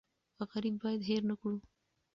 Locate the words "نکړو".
1.31-1.57